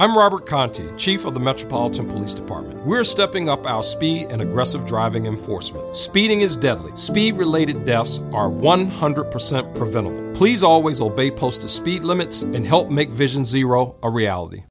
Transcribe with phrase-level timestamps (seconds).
[0.00, 2.86] I'm Robert Conti, Chief of the Metropolitan Police Department.
[2.86, 5.96] We're stepping up our speed and aggressive driving enforcement.
[5.96, 6.92] Speeding is deadly.
[6.94, 10.32] Speed related deaths are 100% preventable.
[10.34, 14.62] Please always obey posted speed limits and help make Vision Zero a reality.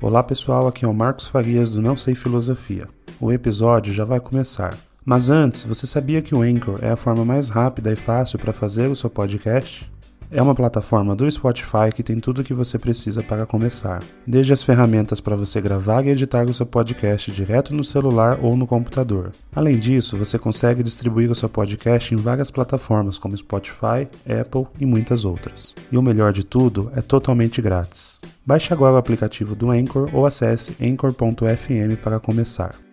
[0.00, 2.88] Olá pessoal, aqui é o Marcos Farias do Não Sei Filosofia.
[3.20, 4.78] O episódio já vai começar.
[5.04, 8.54] Mas antes, você sabia que o Anchor é a forma mais rápida e fácil para
[8.54, 9.86] fazer o seu podcast?
[10.34, 14.54] É uma plataforma do Spotify que tem tudo o que você precisa para começar, desde
[14.54, 18.66] as ferramentas para você gravar e editar o seu podcast direto no celular ou no
[18.66, 19.32] computador.
[19.54, 24.86] Além disso, você consegue distribuir o seu podcast em várias plataformas como Spotify, Apple e
[24.86, 25.76] muitas outras.
[25.92, 28.18] E o melhor de tudo, é totalmente grátis.
[28.46, 32.91] Baixe agora o aplicativo do Anchor ou acesse anchor.fm para começar.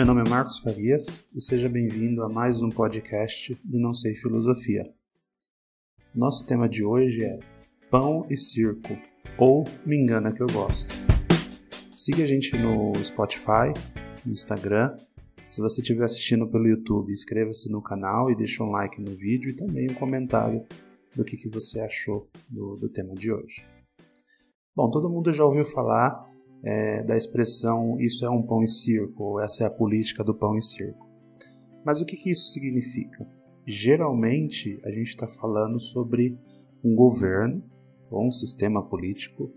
[0.00, 4.16] Meu nome é Marcos Farias e seja bem-vindo a mais um podcast do Não Sei
[4.16, 4.90] Filosofia.
[6.14, 7.38] Nosso tema de hoje é
[7.90, 8.96] Pão e Circo,
[9.36, 10.94] ou Me Engana Que Eu Gosto.
[11.94, 13.74] Siga a gente no Spotify,
[14.24, 14.96] no Instagram.
[15.50, 19.50] Se você estiver assistindo pelo YouTube, inscreva-se no canal e deixe um like no vídeo
[19.50, 20.64] e também um comentário
[21.14, 23.66] do que, que você achou do, do tema de hoje.
[24.74, 26.29] Bom, todo mundo já ouviu falar
[26.62, 30.34] é, da expressão isso é um pão e circo, ou essa é a política do
[30.34, 31.08] pão e circo.
[31.84, 33.26] Mas o que, que isso significa?
[33.66, 36.38] Geralmente a gente está falando sobre
[36.84, 37.62] um governo
[38.10, 39.52] ou um sistema político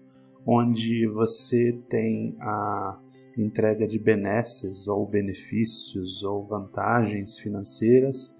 [0.45, 2.99] onde você tem a
[3.37, 8.35] entrega de benesses ou benefícios ou vantagens financeiras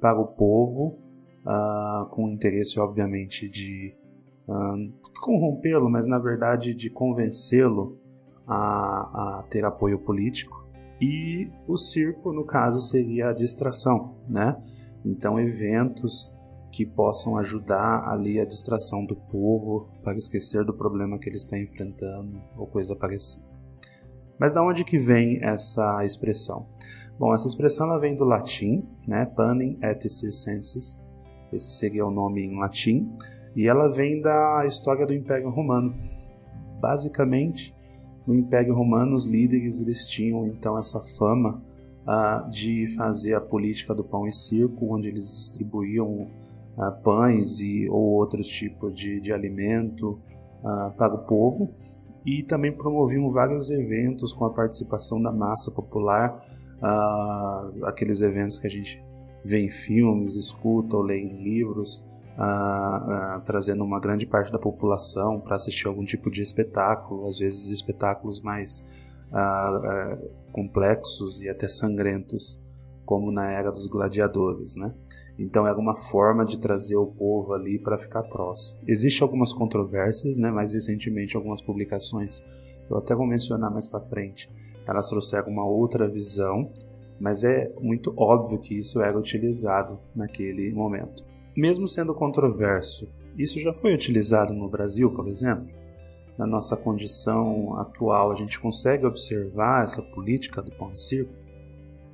[0.00, 0.98] para o povo,
[1.44, 3.94] uh, com interesse, obviamente, de
[4.46, 7.98] uh, corrompê-lo, mas na verdade de convencê-lo
[8.48, 10.66] a, a ter apoio político.
[11.00, 14.56] E o circo, no caso, seria a distração, né?
[15.04, 16.32] Então, eventos
[16.72, 21.58] que possam ajudar ali a distração do povo para esquecer do problema que ele está
[21.58, 23.46] enfrentando ou coisa parecida.
[24.38, 26.66] Mas da onde que vem essa expressão?
[27.18, 29.24] Bom, essa expressão ela vem do latim, né?
[29.24, 31.02] Panem et circenses.
[31.52, 33.10] Esse seria o nome em latim,
[33.56, 35.94] e ela vem da história do Império Romano.
[36.80, 37.74] Basicamente,
[38.28, 41.62] no Império Romano, os líderes eles tinham então essa fama
[42.06, 46.28] uh, de fazer a política do pão e circo, onde eles distribuíam
[46.76, 50.20] uh, pães e ou outros tipos de, de alimento
[50.62, 51.70] uh, para o povo.
[52.26, 56.44] E também promoviam vários eventos com a participação da massa popular,
[57.84, 59.02] aqueles eventos que a gente
[59.42, 62.04] vê em filmes, escuta ou lê em livros,
[62.38, 67.38] uh, uh, trazendo uma grande parte da população para assistir algum tipo de espetáculo, às
[67.38, 68.86] vezes espetáculos mais
[69.32, 72.60] uh, complexos e até sangrentos,
[73.04, 74.94] como na era dos gladiadores, né?
[75.38, 78.78] Então era uma forma de trazer o povo ali para ficar próximo.
[78.86, 80.50] Existem algumas controvérsias, né?
[80.50, 82.42] Mais recentemente algumas publicações,
[82.88, 84.50] eu até vou mencionar mais para frente,
[84.86, 86.70] elas trouxeram uma outra visão,
[87.20, 91.24] mas é muito óbvio que isso era utilizado naquele momento
[91.58, 95.66] mesmo sendo controverso, isso já foi utilizado no Brasil, por exemplo?
[96.38, 101.34] Na nossa condição atual, a gente consegue observar essa política do pão e circo?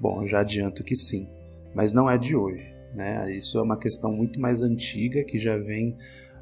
[0.00, 1.28] Bom, eu já adianto que sim,
[1.75, 2.75] mas não é de hoje.
[2.94, 3.37] Né?
[3.37, 5.91] Isso é uma questão muito mais antiga que já vem,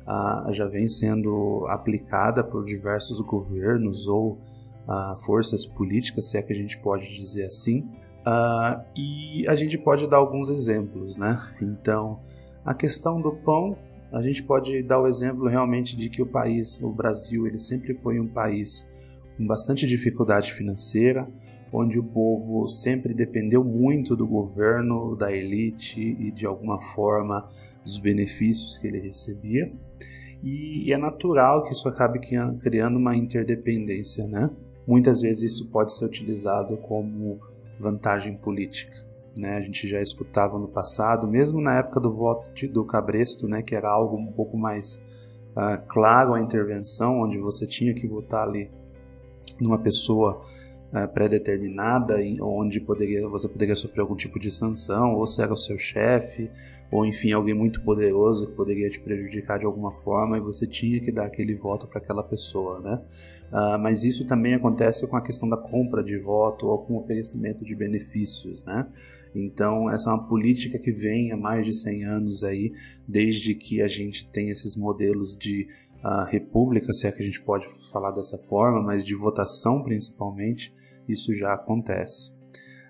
[0.07, 4.39] uh, já vem sendo aplicada por diversos governos ou
[4.87, 7.81] uh, forças políticas, se é que a gente pode dizer assim.
[8.21, 11.37] Uh, e a gente pode dar alguns exemplos, né?
[11.61, 12.21] Então,
[12.65, 13.77] a questão do pão,
[14.13, 17.95] a gente pode dar o exemplo realmente de que o país, o Brasil, ele sempre
[17.95, 18.91] foi um país
[19.37, 21.27] com bastante dificuldade financeira,
[21.73, 27.49] onde o povo sempre dependeu muito do governo, da elite e de alguma forma
[27.83, 29.73] dos benefícios que ele recebia.
[30.43, 32.21] E é natural que isso acabe
[32.61, 34.51] criando uma interdependência, né?
[34.87, 37.41] Muitas vezes isso pode ser utilizado como
[37.79, 39.12] vantagem política.
[39.37, 39.57] Né?
[39.57, 43.75] A gente já escutava no passado, mesmo na época do voto do Cabresto, né, que
[43.75, 45.03] era algo um pouco mais
[45.57, 48.71] uh, claro a intervenção, onde você tinha que votar ali
[49.61, 50.45] numa pessoa
[50.93, 55.57] é, pré-determinada, onde poderia, você poderia sofrer algum tipo de sanção, ou se era o
[55.57, 56.51] seu chefe,
[56.91, 61.01] ou enfim, alguém muito poderoso que poderia te prejudicar de alguma forma e você tinha
[61.01, 63.01] que dar aquele voto para aquela pessoa, né?
[63.51, 66.99] Uh, mas isso também acontece com a questão da compra de voto ou com o
[66.99, 68.87] oferecimento de benefícios, né?
[69.35, 72.73] Então, essa é uma política que vem há mais de 100 anos aí,
[73.09, 75.69] desde que a gente tem esses modelos de
[76.05, 80.75] uh, república, se é que a gente pode falar dessa forma, mas de votação principalmente,
[81.09, 82.33] isso já acontece.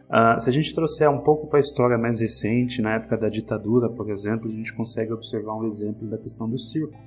[0.09, 3.29] Uh, se a gente trouxer um pouco para a história mais recente, na época da
[3.29, 6.99] ditadura, por exemplo, a gente consegue observar um exemplo da questão do circo.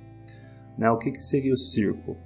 [0.76, 0.90] Né?
[0.90, 2.16] O que, que seria o circo?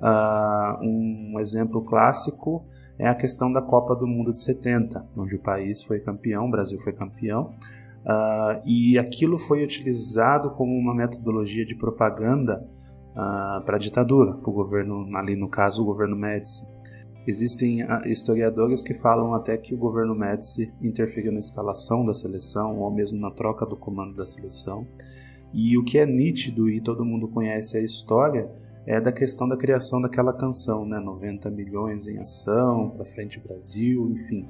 [0.00, 2.64] Uh, um exemplo clássico
[3.00, 6.50] é a questão da Copa do Mundo de 70, onde o país foi campeão, o
[6.50, 7.54] Brasil foi campeão,
[8.04, 12.64] uh, e aquilo foi utilizado como uma metodologia de propaganda
[13.66, 16.64] para a ditadura, para o governo, ali no caso, o governo Médici.
[17.26, 22.78] Existem ah, historiadores que falam até que o governo Médici interferiu na escalação da seleção
[22.78, 24.86] ou mesmo na troca do comando da seleção.
[25.52, 28.48] E o que é nítido e todo mundo conhece a história
[28.90, 30.98] é da questão da criação daquela canção, né?
[30.98, 34.48] 90 milhões em ação, para frente Brasil, enfim.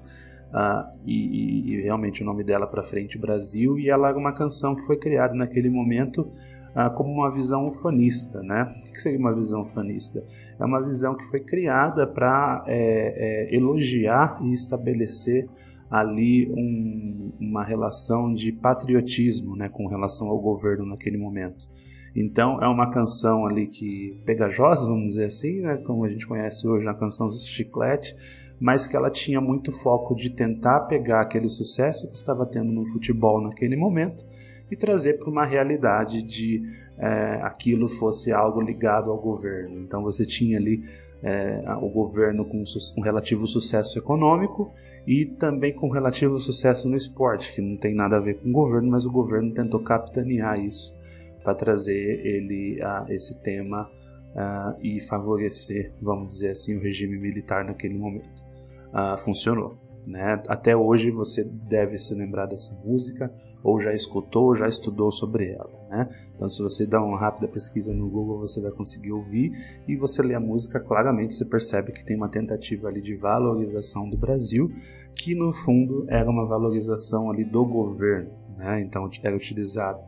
[0.51, 4.75] Uh, e, e, realmente o nome dela para frente Brasil e ela é uma canção
[4.75, 6.29] que foi criada naquele momento
[6.75, 8.43] ah, como uma visão ufanista.
[8.43, 8.63] Né?
[8.89, 10.25] O que seria uma visão ufanista?
[10.59, 15.49] É uma visão que foi criada para é, é, elogiar e estabelecer
[15.91, 21.69] ali um, uma relação de patriotismo né, com relação ao governo naquele momento.
[22.15, 26.67] Então é uma canção ali que pegajosa, vamos dizer assim, né, como a gente conhece
[26.67, 28.17] hoje na canção Chiclete,
[28.59, 32.85] mas que ela tinha muito foco de tentar pegar aquele sucesso que estava tendo no
[32.85, 34.27] futebol naquele momento
[34.71, 36.63] e trazer para uma realidade de
[36.99, 39.81] é, aquilo fosse algo ligado ao governo.
[39.81, 40.85] Então você tinha ali
[41.23, 42.63] é, o governo com
[42.99, 44.73] um relativo sucesso econômico
[45.07, 48.53] e também com relativo sucesso no esporte, que não tem nada a ver com o
[48.53, 51.00] governo, mas o governo tentou capitanear isso
[51.43, 53.91] para trazer ele a esse tema
[54.35, 58.45] uh, e favorecer, vamos dizer assim, o regime militar naquele momento.
[58.89, 59.79] Uh, funcionou.
[60.09, 60.43] Né?
[60.49, 63.33] Até hoje você deve se lembrar dessa música,
[63.63, 65.71] ou já escutou, ou já estudou sobre ela.
[65.91, 66.09] Né?
[66.35, 69.53] Então, se você dá uma rápida pesquisa no Google, você vai conseguir ouvir
[69.87, 74.09] e você lê a música, claramente você percebe que tem uma tentativa ali de valorização
[74.09, 74.73] do Brasil,
[75.13, 78.31] que no fundo era uma valorização ali do governo.
[78.57, 78.81] Né?
[78.81, 80.01] Então, era utilizado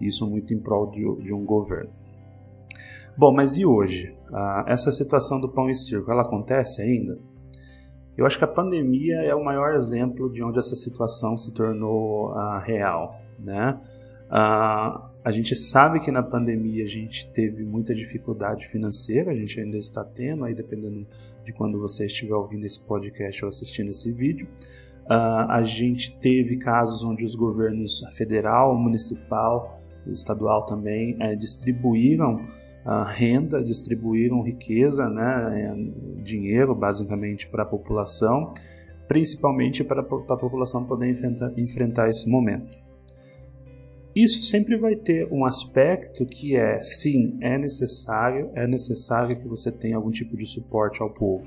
[0.00, 1.90] isso muito em prol de, de um governo.
[3.16, 4.16] Bom, mas e hoje?
[4.32, 7.18] Ah, essa situação do pão e circo, ela acontece ainda?
[8.16, 12.32] Eu acho que a pandemia é o maior exemplo de onde essa situação se tornou
[12.32, 13.80] uh, real, né?
[14.26, 19.60] Uh, a gente sabe que na pandemia a gente teve muita dificuldade financeira, a gente
[19.60, 21.06] ainda está tendo, aí dependendo
[21.44, 24.48] de quando você estiver ouvindo esse podcast ou assistindo esse vídeo.
[25.06, 32.40] Uh, a gente teve casos onde os governos federal, municipal, estadual também eh, distribuíram
[33.14, 38.50] renda, distribuíram riqueza, né, é, dinheiro basicamente para a população,
[39.06, 42.78] principalmente para a população poder enfrentar, enfrentar esse momento.
[44.14, 49.70] Isso sempre vai ter um aspecto que é, sim, é necessário, é necessário que você
[49.70, 51.46] tenha algum tipo de suporte ao povo.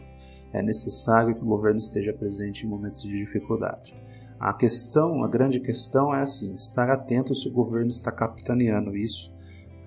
[0.54, 3.94] É necessário que o governo esteja presente em momentos de dificuldade.
[4.44, 9.34] A questão, a grande questão é assim, estar atento se o governo está capitaneando isso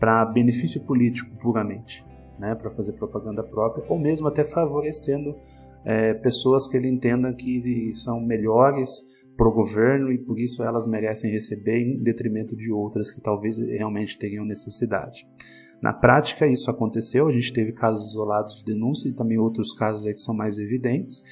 [0.00, 2.02] para benefício político puramente,
[2.40, 5.36] né, para fazer propaganda própria, ou mesmo até favorecendo
[5.84, 9.04] é, pessoas que ele entenda que são melhores
[9.36, 13.58] para o governo e por isso elas merecem receber em detrimento de outras que talvez
[13.58, 15.28] realmente tenham necessidade.
[15.82, 20.10] Na prática, isso aconteceu, a gente teve casos isolados de denúncia e também outros casos
[20.10, 21.22] que são mais evidentes,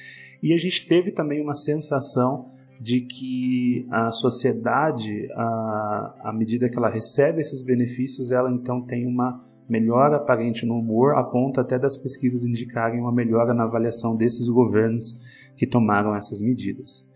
[0.43, 6.89] e a gente teve também uma sensação de que a sociedade, à medida que ela
[6.89, 11.97] recebe esses benefícios, ela então tem uma melhora aparente no humor, a ponto até das
[11.97, 15.19] pesquisas indicarem uma melhora na avaliação desses governos
[15.55, 17.07] que tomaram essas medidas.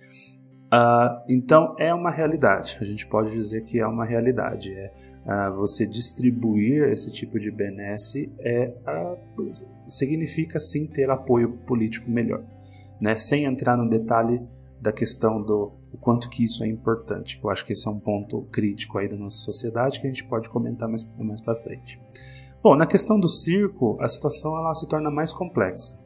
[0.71, 4.71] Uh, então é uma realidade, a gente pode dizer que é uma realidade.
[4.71, 4.91] É,
[5.25, 9.49] uh, você distribuir esse tipo de benesse é, uh,
[9.87, 12.43] significa sim ter apoio político melhor.
[13.01, 13.15] Né?
[13.15, 14.41] Sem entrar no detalhe
[14.81, 17.39] da questão do o quanto que isso é importante.
[17.43, 20.23] Eu acho que esse é um ponto crítico aí da nossa sociedade que a gente
[20.23, 21.99] pode comentar mais, mais para frente.
[22.61, 25.97] Bom, na questão do circo, a situação ela se torna mais complexa.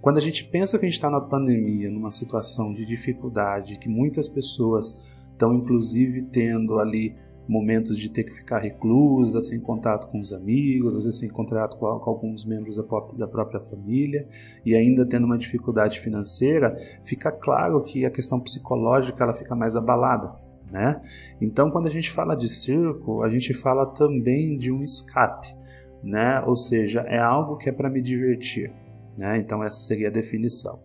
[0.00, 3.88] Quando a gente pensa que a gente está na pandemia, numa situação de dificuldade, que
[3.88, 4.96] muitas pessoas
[5.32, 7.16] estão inclusive tendo ali
[7.48, 11.76] momentos de ter que ficar reclusa, sem contato com os amigos, às vezes sem contato
[11.76, 14.26] com, alguns membros da própria família
[14.64, 19.76] e ainda tendo uma dificuldade financeira, fica claro que a questão psicológica ela fica mais
[19.76, 20.32] abalada.
[20.70, 21.00] Né?
[21.40, 25.54] Então, quando a gente fala de circo, a gente fala também de um escape,
[26.02, 26.42] né?
[26.44, 28.72] ou seja, é algo que é para me divertir.
[29.16, 29.38] Né?
[29.38, 30.80] Então, essa seria a definição.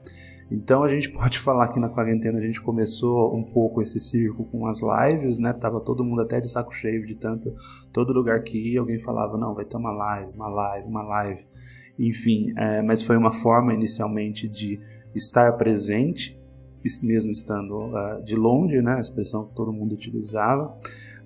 [0.51, 4.43] Então a gente pode falar que na quarentena a gente começou um pouco esse circo
[4.45, 5.53] com as lives, né?
[5.53, 7.53] Tava todo mundo até de saco cheio de tanto,
[7.93, 11.47] todo lugar que ia alguém falava não, vai ter uma live, uma live, uma live,
[11.97, 12.53] enfim.
[12.57, 14.79] É, mas foi uma forma inicialmente de
[15.15, 16.37] estar presente,
[17.03, 18.95] mesmo estando uh, de longe, né?
[18.95, 20.75] A expressão que todo mundo utilizava.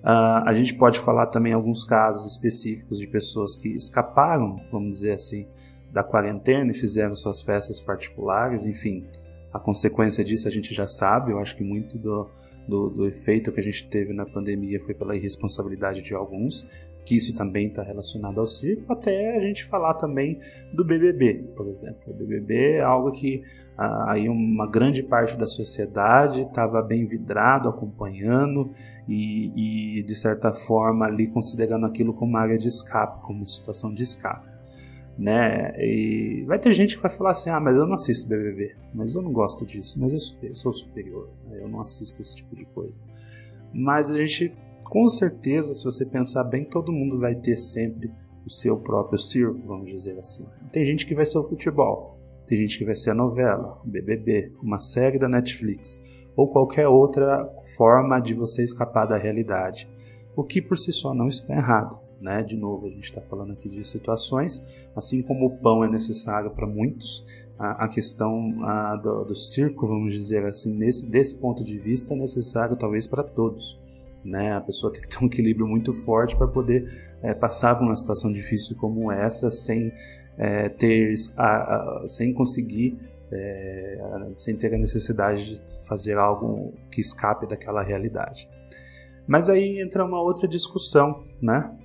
[0.02, 5.14] Uh, a gente pode falar também alguns casos específicos de pessoas que escaparam, vamos dizer
[5.14, 5.48] assim,
[5.92, 9.06] da quarentena e fizeram suas festas particulares, enfim.
[9.52, 12.28] A consequência disso a gente já sabe, eu acho que muito do,
[12.68, 16.68] do, do efeito que a gente teve na pandemia foi pela irresponsabilidade de alguns,
[17.06, 20.40] que isso também está relacionado ao circo, até a gente falar também
[20.72, 22.02] do BBB, por exemplo.
[22.08, 23.42] O BBB é algo que
[23.78, 28.72] ah, aí uma grande parte da sociedade estava bem vidrado, acompanhando
[29.08, 34.02] e, e, de certa forma, ali considerando aquilo como área de escape, como situação de
[34.02, 34.55] escape
[35.18, 35.74] né?
[35.78, 39.14] E vai ter gente que vai falar assim: ah, mas eu não assisto BBB, mas
[39.14, 41.58] eu não gosto disso, mas eu sou superior, né?
[41.60, 43.04] eu não assisto esse tipo de coisa.
[43.72, 44.54] Mas a gente,
[44.84, 48.10] com certeza, se você pensar bem, todo mundo vai ter sempre
[48.44, 50.46] o seu próprio circo, vamos dizer assim.
[50.70, 53.88] Tem gente que vai ser o futebol, tem gente que vai ser a novela, o
[53.88, 56.00] BBB, uma série da Netflix
[56.36, 59.88] ou qualquer outra forma de você escapar da realidade,
[60.36, 61.98] o que por si só não está errado.
[62.20, 62.42] Né?
[62.42, 64.62] De novo, a gente está falando aqui de situações,
[64.94, 67.24] assim como o pão é necessário para muitos,
[67.58, 72.14] a, a questão a, do, do, circo, vamos dizer assim, nesse, desse ponto de vista,
[72.14, 73.78] é necessário talvez para todos.
[74.24, 74.52] Né?
[74.54, 77.96] A pessoa tem que ter um equilíbrio muito forte para poder é, passar por uma
[77.96, 79.92] situação difícil como essa sem
[80.38, 82.98] é, ter, a, sem conseguir
[83.30, 83.98] é,
[84.36, 88.48] sem ter a necessidade de fazer algo que escape daquela realidade.
[89.26, 91.76] Mas aí entra uma outra discussão, né?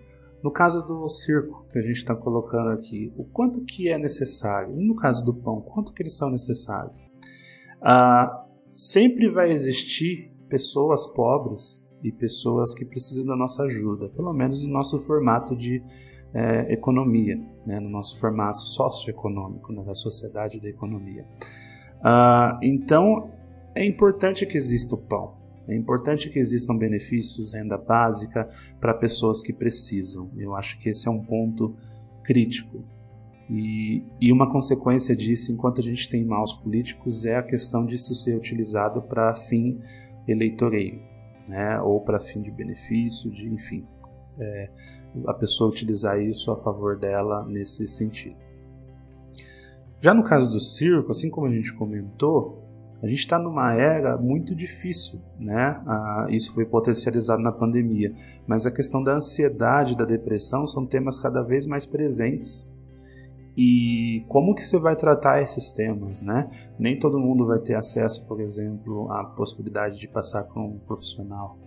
[0.43, 4.75] No caso do circo que a gente está colocando aqui, o quanto que é necessário?
[4.75, 6.99] No caso do pão, quanto que eles são necessários?
[7.81, 14.63] Ah, sempre vai existir pessoas pobres e pessoas que precisam da nossa ajuda, pelo menos
[14.63, 15.83] no nosso formato de
[16.33, 21.25] é, economia, né, no nosso formato socioeconômico, né, da sociedade da economia.
[22.03, 23.29] Ah, então,
[23.75, 25.40] é importante que exista o pão.
[25.67, 28.49] É importante que existam benefícios, renda básica
[28.79, 30.29] para pessoas que precisam.
[30.35, 31.75] Eu acho que esse é um ponto
[32.23, 32.83] crítico.
[33.49, 37.95] E, e uma consequência disso, enquanto a gente tem maus políticos, é a questão de
[37.95, 39.79] isso ser utilizado para fim
[40.27, 41.01] eleitoreiro,
[41.47, 41.79] né?
[41.81, 43.85] ou para fim de benefício, de enfim,
[44.39, 44.69] é,
[45.27, 48.37] a pessoa utilizar isso a favor dela nesse sentido.
[49.99, 52.70] Já no caso do circo, assim como a gente comentou,
[53.01, 55.81] a gente está numa era muito difícil, né?
[55.87, 58.13] Ah, isso foi potencializado na pandemia,
[58.45, 62.71] mas a questão da ansiedade, da depressão são temas cada vez mais presentes.
[63.57, 66.49] E como que você vai tratar esses temas, né?
[66.77, 71.57] Nem todo mundo vai ter acesso, por exemplo, à possibilidade de passar por um profissional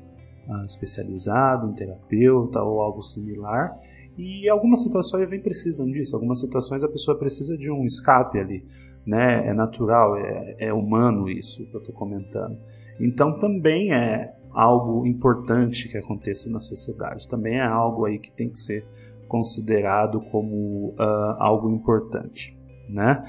[0.49, 3.77] ah, especializado, um terapeuta ou algo similar.
[4.17, 6.15] E algumas situações nem precisam disso.
[6.15, 8.65] Algumas situações a pessoa precisa de um escape ali
[9.07, 9.47] né?
[9.47, 12.59] É natural, é, é humano isso que eu estou comentando.
[13.01, 17.29] Então também é algo importante que aconteça na sociedade.
[17.29, 18.87] Também é algo aí que tem que ser
[19.27, 22.57] considerado como uh, algo importante,
[22.89, 23.25] né?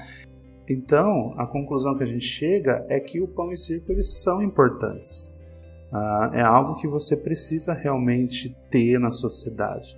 [0.68, 4.42] Então, a conclusão que a gente chega é que o pão e circo eles são
[4.42, 5.34] importantes.
[5.92, 9.96] Uh, é algo que você precisa realmente ter na sociedade.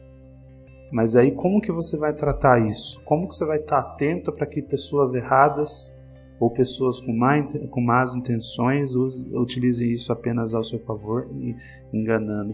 [0.91, 3.01] Mas aí como que você vai tratar isso?
[3.05, 5.99] Como que você vai estar atento para que pessoas erradas
[6.41, 7.35] ou pessoas com, má,
[7.71, 11.55] com más intenções utilizem isso apenas ao seu favor e
[11.93, 12.53] enganando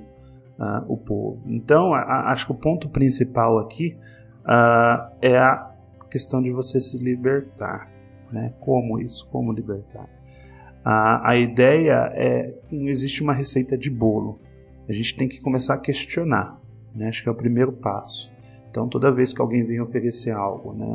[0.58, 1.40] uh, o povo?
[1.46, 3.96] Então, a, acho que o ponto principal aqui
[4.40, 5.70] uh, é a
[6.10, 7.90] questão de você se libertar.
[8.32, 8.52] Né?
[8.58, 9.28] Como isso?
[9.30, 10.08] Como libertar?
[10.84, 14.40] Uh, a ideia é não existe uma receita de bolo.
[14.88, 16.60] A gente tem que começar a questionar.
[16.94, 17.08] Né?
[17.08, 18.32] Acho que é o primeiro passo.
[18.70, 20.86] Então, toda vez que alguém vem oferecer algo, né?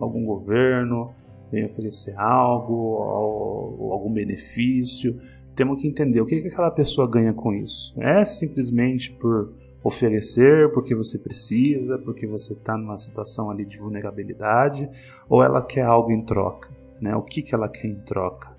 [0.00, 1.14] algum governo
[1.50, 5.18] vem oferecer algo, ou algum benefício,
[5.54, 7.94] temos que entender o que, que aquela pessoa ganha com isso.
[8.00, 14.88] É simplesmente por oferecer porque você precisa, porque você está numa situação ali de vulnerabilidade,
[15.28, 16.70] ou ela quer algo em troca?
[17.00, 17.14] Né?
[17.16, 18.57] O que, que ela quer em troca?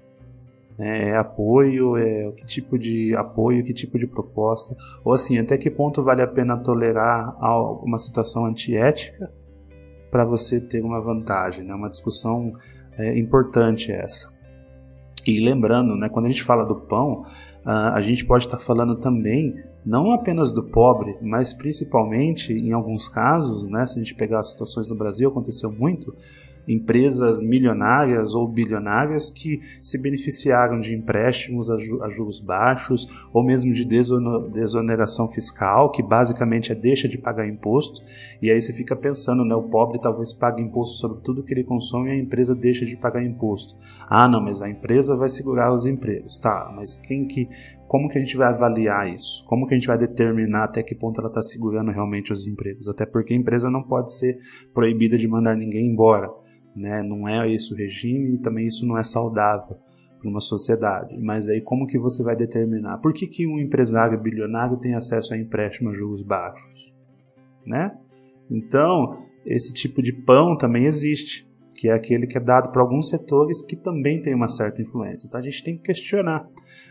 [0.79, 5.57] É, é apoio, é que tipo de apoio, que tipo de proposta, ou assim, até
[5.57, 7.35] que ponto vale a pena tolerar
[7.83, 9.31] uma situação antiética
[10.09, 11.73] para você ter uma vantagem, né?
[11.73, 12.53] Uma discussão
[12.97, 14.33] é, importante essa.
[15.27, 17.21] E lembrando, né, quando a gente fala do pão,
[17.65, 19.55] uh, a gente pode estar tá falando também
[19.89, 24.51] não apenas do pobre, mas principalmente, em alguns casos, né, se a gente pegar as
[24.51, 26.15] situações no Brasil, aconteceu muito,
[26.67, 31.77] empresas milionárias ou bilionárias que se beneficiaram de empréstimos a,
[32.07, 38.03] juros baixos ou mesmo de desoneração fiscal, que basicamente é deixa de pagar imposto,
[38.39, 41.63] e aí você fica pensando, né, o pobre talvez pague imposto sobre tudo que ele
[41.63, 43.75] consome e a empresa deixa de pagar imposto.
[44.07, 46.37] Ah, não, mas a empresa vai segurar os empregos.
[46.37, 47.49] Tá, mas quem que
[47.89, 49.43] como que a gente vai avaliar isso?
[49.47, 52.87] Como que a gente vai determinar até que ponto ela está segurando realmente os empregos?
[52.87, 54.37] Até porque a empresa não pode ser
[54.75, 56.29] proibida de mandar ninguém embora.
[56.75, 57.01] Né?
[57.01, 59.75] Não é esse o regime e também isso não é saudável
[60.19, 61.17] para uma sociedade.
[61.17, 62.99] Mas aí como que você vai determinar?
[62.99, 66.93] Por que, que um empresário bilionário tem acesso a empréstimo a juros baixos?
[67.65, 67.91] Né?
[68.51, 71.48] Então, esse tipo de pão também existe
[71.79, 75.27] que é aquele que é dado para alguns setores que também tem uma certa influência.
[75.27, 76.45] Então a gente tem que questionar,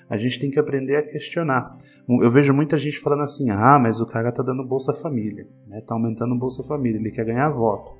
[0.09, 1.75] a gente tem que aprender a questionar.
[2.09, 5.77] Eu vejo muita gente falando assim: ah, mas o cara está dando Bolsa Família, está
[5.77, 5.83] né?
[5.83, 7.93] Tá aumentando o Bolsa Família, ele quer ganhar voto.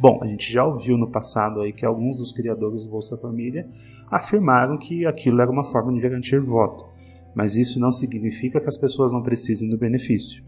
[0.00, 3.68] Bom, a gente já ouviu no passado aí que alguns dos criadores do Bolsa Família
[4.10, 6.86] afirmaram que aquilo era uma forma de garantir voto,
[7.34, 10.42] mas isso não significa que as pessoas não precisem do benefício.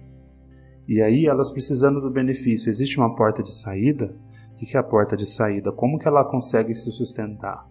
[0.89, 4.17] E aí, elas precisando do benefício, existe uma porta de saída?
[4.59, 5.71] O que é a porta de saída?
[5.71, 7.65] Como que ela consegue se sustentar?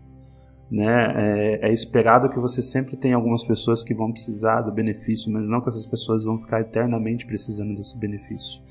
[0.71, 1.59] Né?
[1.61, 5.49] É, é, esperado que você sempre tenha algumas pessoas que vão precisar do benefício, mas
[5.49, 8.61] não que essas pessoas vão ficar eternamente precisando desse benefício.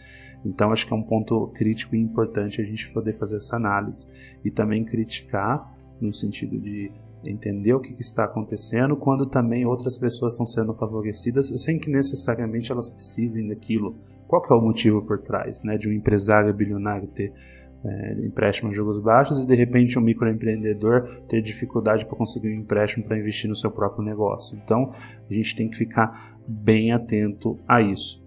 [0.45, 4.07] Então acho que é um ponto crítico e importante a gente poder fazer essa análise
[4.43, 6.91] e também criticar no sentido de
[7.25, 11.91] entender o que, que está acontecendo quando também outras pessoas estão sendo favorecidas sem que
[11.91, 13.99] necessariamente elas precisem daquilo.
[14.27, 17.33] Qual que é o motivo por trás, né, de um empresário bilionário ter
[17.85, 22.61] é, empréstimo a juros baixos e de repente um microempreendedor ter dificuldade para conseguir um
[22.61, 24.59] empréstimo para investir no seu próprio negócio.
[24.63, 24.93] Então
[25.29, 28.25] a gente tem que ficar bem atento a isso.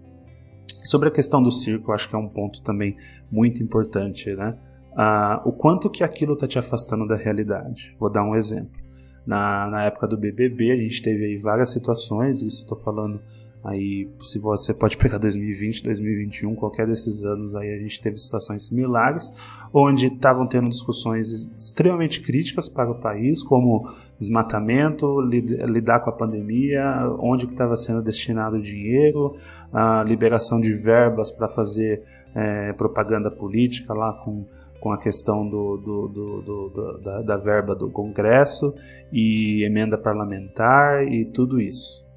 [0.84, 2.96] Sobre a questão do circo, acho que é um ponto também
[3.30, 4.56] muito importante, né?
[4.96, 7.94] Ah, o quanto que aquilo está te afastando da realidade.
[7.98, 8.80] Vou dar um exemplo.
[9.26, 13.20] Na, na época do BBB, a gente teve várias situações, isso estou falando
[13.62, 18.66] Aí, se você pode pegar 2020, 2021, qualquer desses anos aí, a gente teve situações
[18.66, 19.30] similares,
[19.72, 23.86] onde estavam tendo discussões extremamente críticas para o país, como
[24.18, 26.82] desmatamento, lidar com a pandemia,
[27.18, 29.36] onde que estava sendo destinado o dinheiro,
[29.72, 32.02] a liberação de verbas para fazer
[32.34, 34.44] é, propaganda política lá com
[34.80, 38.74] com a questão do, do, do, do da, da verba do Congresso
[39.12, 42.09] e emenda parlamentar e tudo isso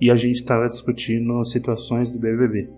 [0.00, 2.70] e a gente estava discutindo situações do BBB.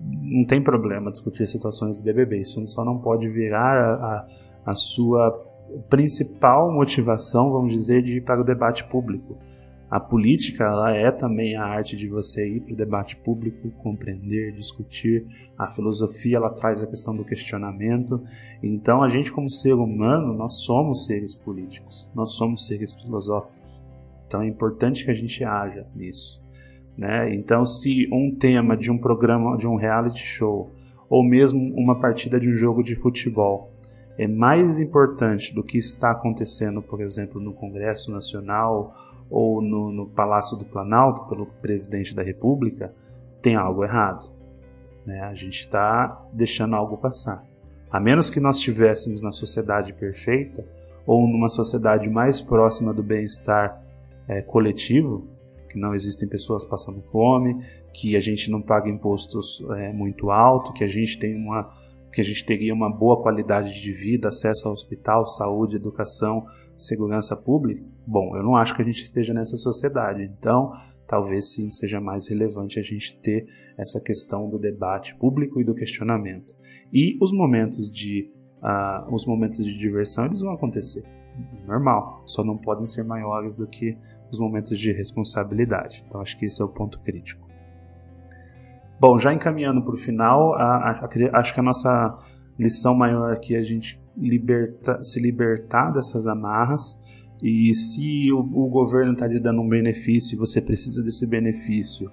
[0.00, 4.26] Não tem problema discutir situações do BBB, isso só não pode virar a, a,
[4.66, 5.30] a sua
[5.88, 9.38] principal motivação, vamos dizer, de ir para o debate público.
[9.90, 14.52] A política ela é também a arte de você ir para o debate público, compreender,
[14.52, 15.26] discutir.
[15.56, 18.22] A filosofia ela traz a questão do questionamento.
[18.62, 23.87] Então a gente como ser humano nós somos seres políticos, nós somos seres filosóficos.
[24.28, 26.40] Então é importante que a gente haja nisso.
[26.96, 27.34] Né?
[27.34, 30.70] Então, se um tema de um programa, de um reality show,
[31.08, 33.72] ou mesmo uma partida de um jogo de futebol,
[34.18, 38.94] é mais importante do que está acontecendo, por exemplo, no Congresso Nacional
[39.30, 42.92] ou no, no Palácio do Planalto pelo presidente da República,
[43.40, 44.30] tem algo errado.
[45.06, 45.20] Né?
[45.20, 47.46] A gente está deixando algo passar.
[47.90, 50.66] A menos que nós estivéssemos na sociedade perfeita
[51.06, 53.87] ou numa sociedade mais próxima do bem-estar
[54.28, 55.28] é, coletivo,
[55.68, 57.56] que não existem pessoas passando fome,
[57.92, 61.70] que a gente não paga impostos é, muito alto, que a gente tem uma
[62.10, 67.36] que a gente teria uma boa qualidade de vida, acesso ao hospital, saúde, educação, segurança
[67.36, 67.84] pública.
[68.06, 70.22] Bom, eu não acho que a gente esteja nessa sociedade.
[70.22, 70.72] Então,
[71.06, 75.74] talvez sim seja mais relevante a gente ter essa questão do debate público e do
[75.74, 76.56] questionamento.
[76.92, 78.30] E os momentos de
[78.62, 81.04] uh, os momentos de diversão eles vão acontecer,
[81.66, 82.20] normal.
[82.26, 83.96] Só não podem ser maiores do que
[84.30, 86.04] os momentos de responsabilidade.
[86.06, 87.46] Então acho que esse é o ponto crítico.
[89.00, 92.18] Bom, já encaminhando para o final, a, a, acho que a nossa
[92.58, 96.98] lição maior aqui é a gente liberta, se libertar dessas amarras.
[97.40, 102.10] E se o, o governo está lhe dando um benefício e você precisa desse benefício,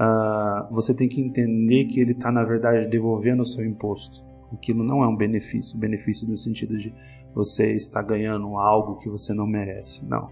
[0.00, 4.26] uh, você tem que entender que ele está, na verdade, devolvendo o seu imposto.
[4.52, 6.92] Aquilo não é um benefício, benefício no sentido de
[7.34, 10.04] você estar ganhando algo que você não merece.
[10.06, 10.30] Não.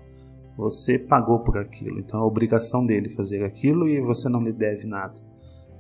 [0.57, 4.87] Você pagou por aquilo, então é obrigação dele fazer aquilo e você não lhe deve
[4.87, 5.21] nada,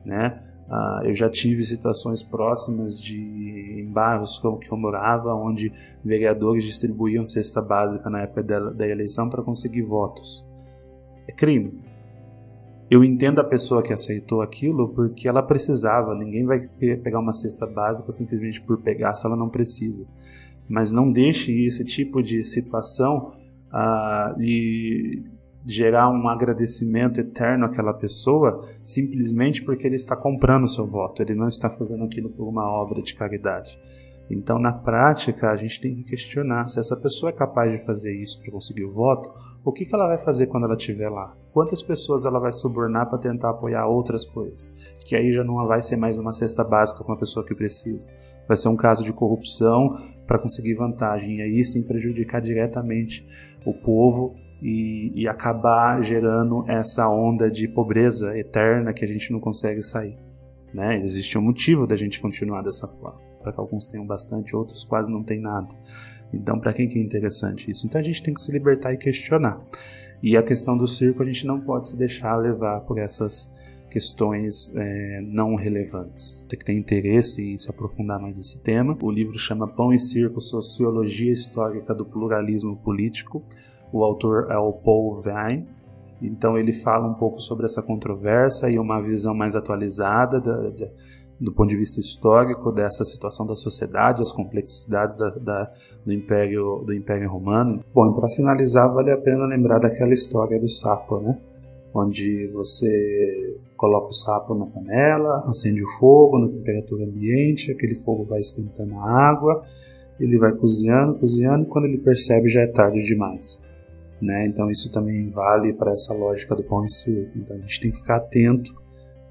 [0.04, 0.42] né?
[0.68, 5.72] Uh, eu já tive situações próximas de em bairros que eu morava, onde
[6.04, 10.44] vereadores distribuíam cesta básica na época da, da eleição para conseguir votos.
[11.28, 11.80] É crime.
[12.90, 16.14] Eu entendo a pessoa que aceitou aquilo porque ela precisava.
[16.14, 20.04] Ninguém vai pegar uma cesta básica simplesmente por pegar se ela não precisa.
[20.68, 23.32] Mas não deixe esse tipo de situação
[24.36, 25.24] lhe
[25.64, 31.34] gerar um agradecimento eterno àquela pessoa simplesmente porque ele está comprando o seu voto, ele
[31.34, 33.76] não está fazendo aquilo por uma obra de caridade.
[34.28, 38.12] Então, na prática, a gente tem que questionar se essa pessoa é capaz de fazer
[38.14, 39.32] isso para conseguir o voto,
[39.64, 41.36] o que, que ela vai fazer quando ela estiver lá?
[41.52, 44.68] Quantas pessoas ela vai subornar para tentar apoiar outras coisas?
[45.04, 48.12] Que aí já não vai ser mais uma cesta básica com uma pessoa que precisa.
[48.46, 53.26] Vai ser um caso de corrupção para conseguir vantagem e aí sim prejudicar diretamente
[53.64, 59.40] o povo e, e acabar gerando essa onda de pobreza eterna que a gente não
[59.40, 60.18] consegue sair.
[60.72, 61.00] Né?
[61.00, 63.20] Existe um motivo da gente continuar dessa forma.
[63.42, 65.68] Para que alguns tenham bastante, outros quase não têm nada.
[66.32, 67.86] Então, para quem que é interessante isso?
[67.86, 69.60] Então, a gente tem que se libertar e questionar.
[70.22, 73.52] E a questão do circo, a gente não pode se deixar levar por essas
[73.96, 76.44] questões é, não relevantes.
[76.46, 79.98] Você que tem interesse em se aprofundar mais nesse tema, o livro chama Pão e
[79.98, 83.42] Circo: Sociologia Histórica do Pluralismo Político
[83.92, 85.66] o autor é o Paul Vine.
[86.20, 90.86] Então ele fala um pouco sobre essa controvérsia e uma visão mais atualizada da, da,
[91.38, 95.70] do ponto de vista histórico dessa situação da sociedade, as complexidades da, da,
[96.04, 97.84] do império do império romano.
[97.94, 101.38] Bom, para finalizar vale a pena lembrar daquela história do sapo, né?
[101.94, 108.24] Onde você coloca o sapo na panela, acende o fogo na temperatura ambiente, aquele fogo
[108.24, 109.62] vai esquentando a água,
[110.18, 113.62] ele vai cozinhando, cozinhando, e quando ele percebe já é tarde demais.
[114.20, 114.46] Né?
[114.46, 117.36] Então isso também vale para essa lógica do pão e circo.
[117.36, 118.74] Então a gente tem que ficar atento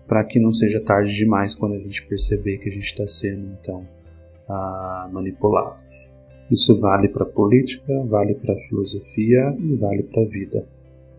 [0.07, 3.57] para que não seja tarde demais quando a gente perceber que a gente está sendo
[3.59, 3.87] então
[4.47, 5.83] uh, manipulado.
[6.51, 10.67] Isso vale para a política, vale para a filosofia e vale para a vida.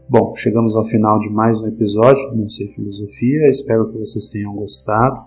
[0.09, 3.49] Bom, chegamos ao final de mais um episódio do Não Sei Filosofia.
[3.49, 5.21] Espero que vocês tenham gostado.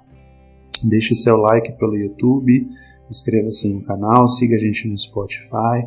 [0.88, 2.68] Deixe seu like pelo YouTube,
[3.10, 5.86] inscreva-se no canal, siga a gente no Spotify,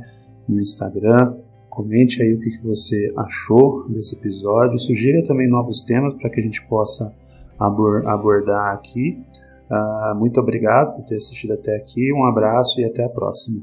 [0.48, 1.34] no Instagram
[1.72, 4.78] Comente aí o que você achou desse episódio.
[4.78, 7.14] Sugira também novos temas para que a gente possa
[7.58, 9.18] abordar aqui.
[9.70, 12.12] Uh, muito obrigado por ter assistido até aqui.
[12.12, 13.62] Um abraço e até a próxima.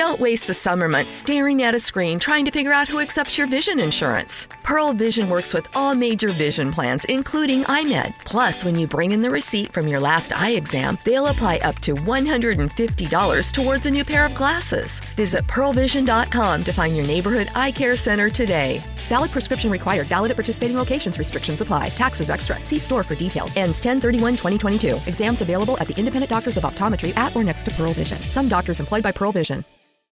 [0.00, 3.36] Don't waste the summer months staring at a screen trying to figure out who accepts
[3.36, 4.48] your vision insurance.
[4.62, 8.14] Pearl Vision works with all major vision plans, including iMed.
[8.24, 11.78] Plus, when you bring in the receipt from your last eye exam, they'll apply up
[11.80, 15.00] to $150 towards a new pair of glasses.
[15.16, 18.82] Visit pearlvision.com to find your neighborhood eye care center today.
[19.10, 20.06] Valid prescription required.
[20.06, 21.18] Valid at participating locations.
[21.18, 21.90] Restrictions apply.
[21.90, 22.58] Taxes extra.
[22.64, 23.54] See store for details.
[23.54, 24.96] Ends 1031 2022.
[25.06, 28.16] Exams available at the independent doctors of optometry at or next to Pearl Vision.
[28.30, 29.62] Some doctors employed by Pearl Vision.